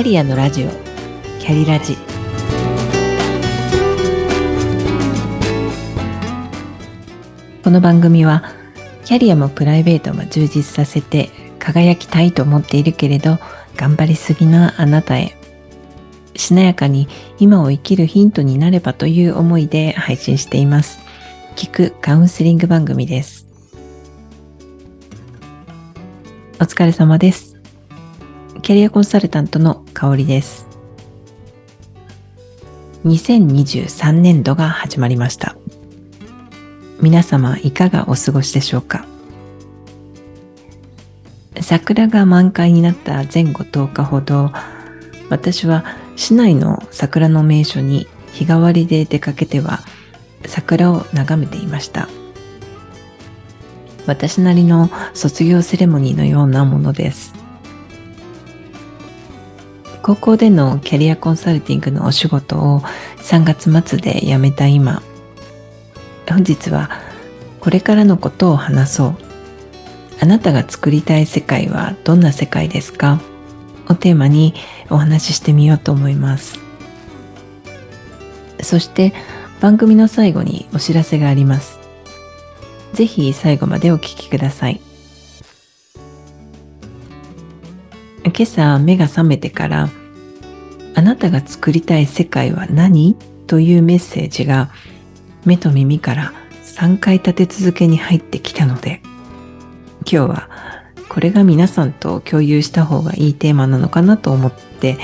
[0.00, 0.70] ャリアのラジオ。
[1.40, 1.94] キャリラジ。
[7.62, 8.42] この番組は
[9.04, 11.28] キャリアもプライベートも充実させて
[11.58, 13.38] 輝きたいと思っているけれど
[13.76, 15.36] 頑張りすぎなあなたへ。
[16.34, 17.06] しなやかに
[17.38, 20.98] 今を生きるヒントになればという思いで配信しています。
[21.56, 23.46] 聞くカウンセリング番組です。
[26.58, 27.59] お疲れ様です。
[28.70, 30.68] キャリアコンサルタントの香りです。
[33.04, 35.56] 2023年度が始まりました。
[37.00, 39.06] 皆様いかがお過ごしでしょうか？
[41.60, 44.52] 桜が満開になった前後10日ほど
[45.30, 45.84] 私は
[46.14, 49.80] 市内の桜の名所に日替わりで出かけては
[50.46, 52.08] 桜を眺めていました。
[54.06, 57.34] 私なりの卒業セレモニーのようなものです。
[60.02, 62.80] 高校でのキャリアコンサルティングのお仕事を
[63.18, 65.02] 3月末で辞めた今
[66.28, 66.90] 本日は
[67.60, 69.16] これからのことを話そう。
[70.20, 73.20] あなたが作りたい世界はどんな世界ですか？
[73.88, 74.54] をテーマに
[74.90, 76.58] お話ししてみようと思います。
[78.62, 79.12] そして
[79.60, 81.78] 番組の最後にお知らせがあります。
[82.92, 84.80] ぜひ最後までお聞きください。
[88.40, 89.90] 今朝目が覚めてから
[90.94, 93.14] あなたが作りたい世界は何？
[93.46, 94.70] というメッセージが
[95.44, 99.02] 目と耳から3回立て続けに入ってきたので
[100.10, 100.48] 今日は
[101.10, 104.96] これが皆さんと共有した方がいいテーマなのかなと思って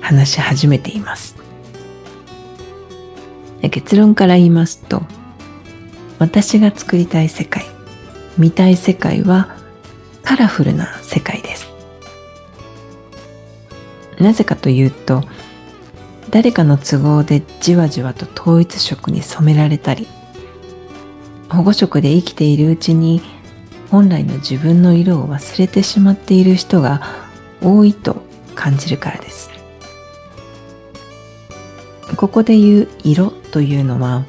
[0.00, 1.36] 話し始めています。
[3.70, 5.02] 結論から言いますと
[6.18, 7.64] 私が作りたい世界
[8.36, 9.54] 見たい世界は
[10.24, 11.41] カラフルな世界
[14.22, 15.22] なぜかというと
[16.30, 20.08] 誰かの都合でじわじわと統一色に染められたり
[21.50, 23.20] 保護色で生きているうちに
[23.90, 27.02] 本来の自分の色を忘れてしまっている人が
[27.60, 28.22] 多いと
[28.54, 29.50] 感じるからです。
[32.16, 34.24] ここで言う色というのは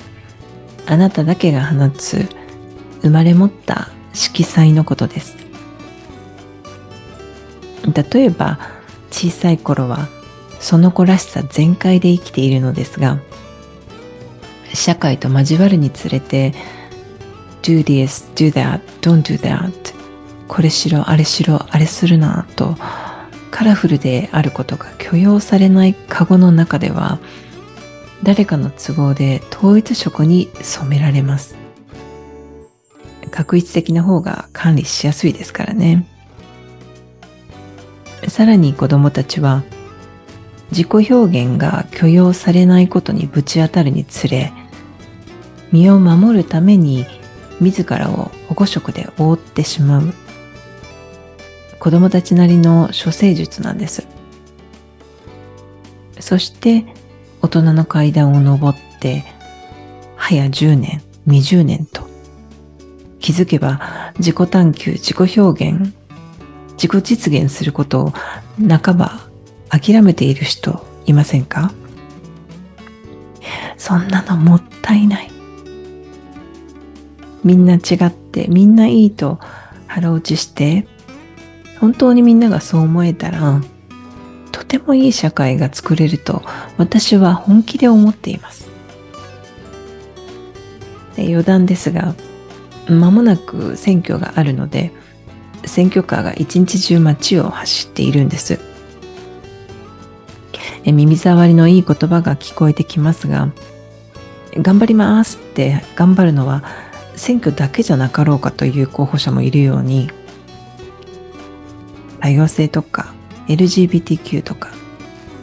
[0.85, 2.27] あなただけが放つ
[3.01, 5.37] 生まれ持った色彩のことです。
[8.13, 8.59] 例えば
[9.13, 10.09] 小さい頃は
[10.59, 13.19] その子らしさ全開で生きているのですが
[14.73, 16.53] 社会と交わるにつれて
[17.61, 19.71] do this, do that, don't do that.
[20.47, 22.75] これしろ、あれしろ、あれするなと
[23.51, 27.19] カラフルであることが許容されないカゴの中では
[28.23, 31.55] 誰かの都合で統一色に染められます。
[33.31, 36.05] 確一的な方が管理しやすいですからね。
[38.27, 39.63] さらに子供たちは
[40.71, 44.51] 自己表現が許容されないことにぶち当たるにつれ
[45.71, 47.05] 身を守るために
[47.59, 50.13] 自らを保護色で覆ってしまう。
[51.79, 54.07] 子供たちなりの処世術なんです。
[56.19, 56.85] そして
[57.41, 59.25] 大人の階段を上って
[60.15, 62.07] 早10年20年と
[63.19, 65.93] 気づけば自己探求自己表現
[66.75, 68.13] 自己実現することを
[68.67, 69.19] 半ば
[69.69, 71.71] 諦めている人いませんか？
[73.77, 75.31] そんなのもったいない。
[77.43, 79.39] みんな違ってみんないいと
[79.87, 80.87] 腹落ちして
[81.79, 83.61] 本当にみんながそう思えたら
[84.53, 86.41] とてもいい社会が作れると
[86.77, 88.69] 私は本気で思っています。
[91.17, 92.15] 余談ですが
[92.87, 94.93] 間もなく選挙があるので
[95.65, 98.59] 選挙カーが一日中街を走っているんです。
[100.85, 103.49] 耳障りのいい言葉が聞こえてきますが、
[104.55, 106.63] 頑張りますって頑張るのは
[107.15, 110.09] 選挙だけじゃなかろうかという候補者もいるように、
[112.19, 113.13] 多様性とか
[113.47, 114.69] LGBTQ とか、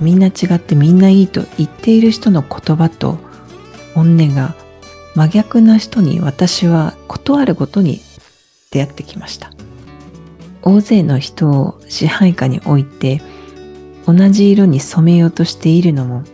[0.00, 3.18] みんな違ってみんないいと言っている人の言葉と
[3.94, 4.54] 本音が
[5.14, 8.00] 真逆な人に私は断るごとに
[8.70, 9.50] 出会ってきました。
[10.62, 13.22] 大勢の人を支配下に置いて
[14.06, 16.24] 同じ色に染めようとしているのも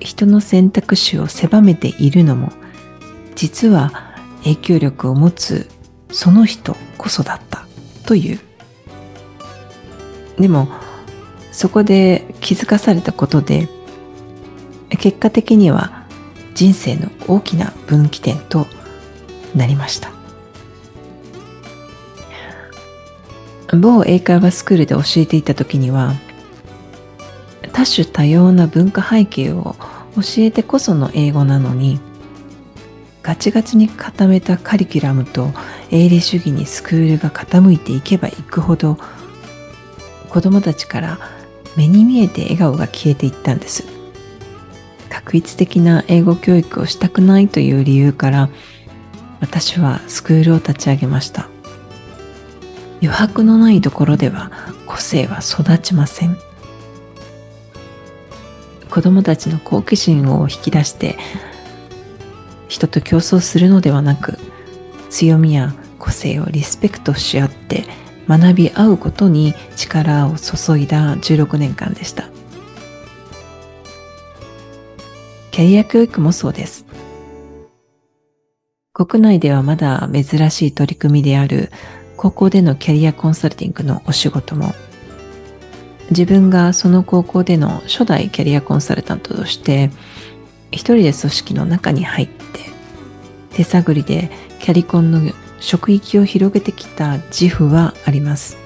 [0.00, 2.52] 人の選択肢を狭めているのも
[3.34, 3.92] 実は
[4.44, 5.68] 影響力を持つ
[6.10, 7.66] その人こそだった
[8.06, 8.40] という。
[10.38, 10.68] でも
[11.50, 13.68] そこで気づかされたことで
[14.90, 16.04] 結果的には
[16.54, 18.66] 人生の大きな分岐点と
[19.54, 20.15] なりました。
[23.72, 26.14] 某英会話スクールで教えていた時には
[27.72, 29.76] 多種多様な文化背景を
[30.14, 32.00] 教えてこその英語なのに
[33.22, 35.50] ガチガチに固めたカリキュラムと
[35.90, 38.98] 営利主義にスクールが傾いていけばいくほど
[40.30, 41.18] 子供たちから
[41.76, 43.84] 目に見えて笑顔が消えていったんです。
[45.08, 48.48] 確一的な英語教育をしたくないという理由から
[49.40, 51.48] 私はスクールを立ち上げました。
[53.02, 54.50] 余白のないところでは
[54.86, 56.36] 個性は育ちません。
[58.90, 61.18] 子供たちの好奇心を引き出して
[62.68, 64.38] 人と競争するのではなく
[65.10, 67.84] 強みや個性をリスペクトし合って
[68.28, 72.28] 学び合うことに力を注いだ16年間でした。
[75.50, 76.84] キャリア教育もそうです。
[78.92, 81.70] 国内ではまだ珍しい取り組みである
[82.26, 84.74] 高校でのキャリアコンサルティングのお仕事も
[86.10, 89.90] 自分がその高校での初代キャリアコンサルタントとして
[90.72, 92.34] 一人で組織の中に入って
[93.50, 95.20] 手探りでキャリコンの
[95.60, 98.58] 職域を広げてきた自負はあります。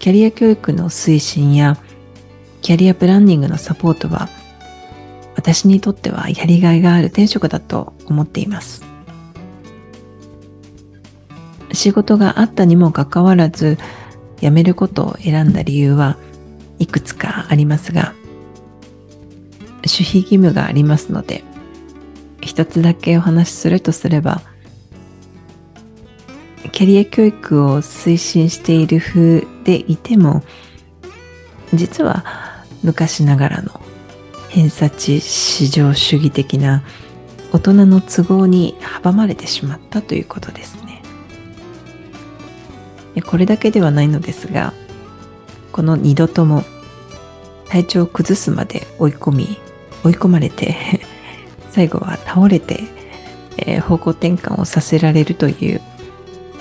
[0.00, 1.76] キャリア教育の推進や
[2.62, 4.28] キャリアプランニングのサポートは
[5.36, 8.89] 私にとってはやりがいがある転職だと思っています。
[11.80, 13.78] 仕事があったにもかかわらず
[14.36, 16.18] 辞めることを選んだ理由は
[16.78, 18.12] いくつかありますが
[19.76, 21.42] 守秘義務がありますので
[22.42, 24.42] 一つだけお話しするとすれば
[26.70, 30.42] キャリア教育を推進している風でいても
[31.72, 32.26] 実は
[32.82, 33.80] 昔ながらの
[34.50, 36.82] 偏差値至上主義的な
[37.54, 40.89] 大人の都合に阻まれてしまったということですね。
[43.26, 44.72] これだけではないのですが
[45.72, 46.64] この二度とも
[47.68, 49.58] 体調を崩すまで追い込み
[50.04, 50.76] 追い込まれて
[51.70, 52.84] 最後は倒れて、
[53.58, 55.80] えー、方向転換をさせられるという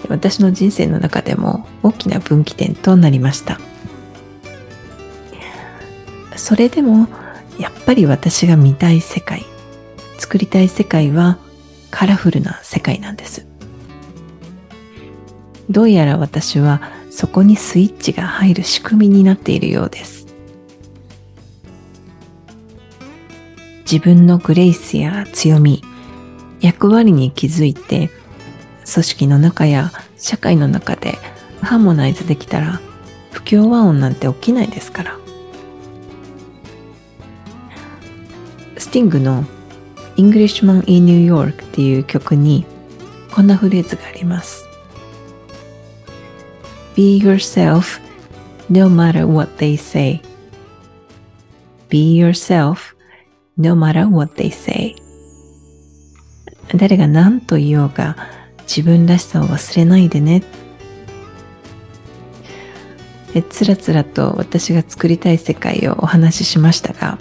[0.08, 3.60] 私の人生の中でも大きな分岐点となりました。
[6.36, 7.08] それでも
[7.60, 9.46] やっぱり私が見たい世界
[10.18, 11.38] 作りたい世界は
[11.92, 13.49] カラフルな世界なんです。
[15.70, 16.82] どうやら私は
[17.12, 20.28] そこにスイッチが入る仕組みになっているようです。
[23.82, 25.82] 自分のグレイスや強み
[26.62, 28.12] 役割に気づいて
[28.92, 31.18] 組織の中や社会の中で
[31.62, 32.80] ハーモナイズできたら
[33.32, 35.20] 不協和音なんて起きないですから。
[38.78, 39.44] スティングの
[40.18, 42.66] Englishman in New York っていう曲に
[43.32, 44.69] こんなフレーズがあります。
[47.00, 48.02] Be yourself
[48.70, 50.20] no matter what they say.
[51.88, 52.94] Be yourself
[53.56, 54.96] no matter what they say.
[56.76, 58.18] 誰が何と言おうか
[58.68, 60.44] 自分らしさを忘れないでね。
[63.34, 67.18] えつらつらと私が作りたい世界をお話ししましたが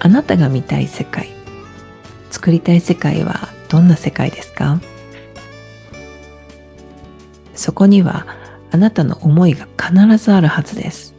[0.00, 1.28] あなたが見たい世界
[2.32, 4.80] 作りたい世界はどんな世界ですか？
[7.70, 8.26] そこには
[8.72, 11.14] あなたの思いが必ずあるはずです。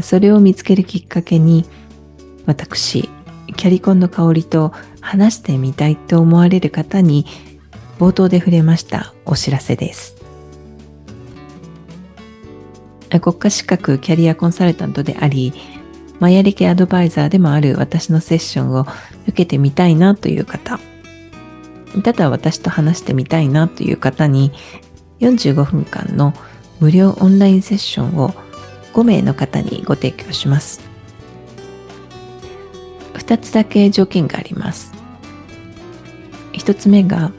[0.00, 1.64] それを見つけるきっかけに
[2.46, 3.10] 私
[3.56, 7.26] キャリコンの香りと話してみたいと思われる方に
[7.98, 10.14] 冒頭で触れましたお知らせです。
[13.20, 15.52] 国家資格キャリアコンサルタントであり
[16.20, 18.86] マヤリケアドバイザーでもある私のセッションを
[19.26, 20.78] 受けてみたいなという方。
[22.02, 24.52] ただ私と話してみたいなという方に
[25.20, 26.32] 45分間の
[26.80, 28.34] 無料オンラインセッションを
[28.94, 30.80] 5名の方にご提供します。
[33.14, 34.92] 2つだけ条件があります。
[36.52, 37.32] 1つ目が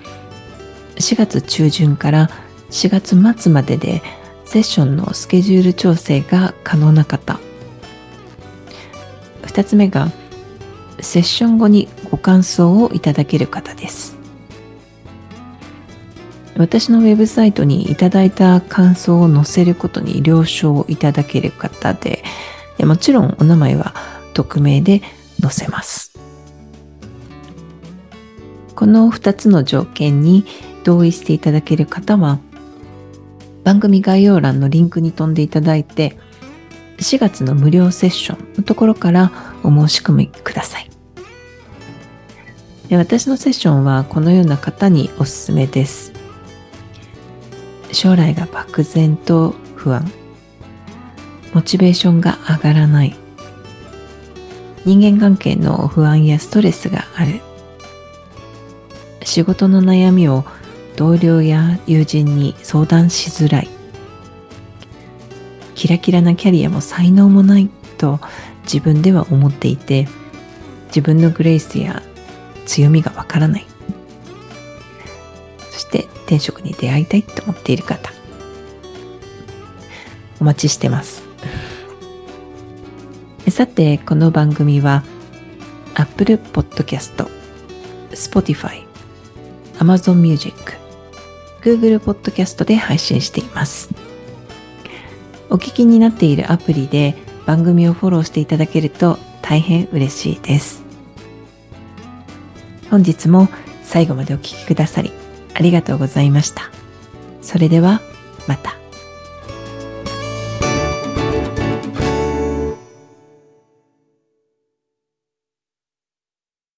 [0.96, 2.30] 4月中旬から
[2.70, 4.02] 4月末までで
[4.46, 7.40] セッションのスケジュール調整が可能な方。
[9.44, 10.12] 2つ目が
[11.00, 14.23] セッション後にご感想をいただける方です。
[16.58, 22.24] 私のウェブサイトにいただいた感想を載せることに了承いただける方で、
[22.80, 23.94] もちろんお名前は
[24.34, 25.02] 匿名で
[25.42, 26.14] 載せます。
[28.76, 30.46] この2つの条件に
[30.84, 32.40] 同意していただける方は、
[33.64, 36.18] 番組概要欄のリンクに飛んでいただいて、
[36.98, 39.32] 4月の無料セッションのところから
[39.64, 40.90] お申し込みください。
[42.92, 46.13] 私のセッションはこのような方におすすめです。
[47.94, 50.12] 将来が漠然と不安。
[51.54, 53.16] モチベーションが上がらない。
[54.84, 57.40] 人間関係の不安やストレスがある。
[59.24, 60.44] 仕事の悩みを
[60.98, 63.70] 同僚や友人に相談しづらい。
[65.76, 68.20] キラキラなキャリアも才能もないと
[68.64, 70.08] 自分では思っていて
[70.88, 72.02] 自分のグレイスや
[72.66, 73.73] 強みがわからない。
[75.84, 78.12] して転職に出会いたいと思っている方
[80.40, 81.24] お待ちしてます。
[83.50, 85.04] さてこの番組は
[85.96, 87.28] Apple Podcast
[88.12, 88.86] Spotify
[89.80, 90.56] Amazon Music
[91.62, 93.90] Google Podcast で配信しています。
[95.50, 100.84] お聞きになっているアプリで番組をフォローしていただけると大変嬉しいです。
[102.90, 103.50] 本日も
[103.84, 105.23] 最後までお聴きくださり
[105.54, 106.70] ありがとうございました。
[107.42, 108.02] それでは
[108.48, 108.83] また。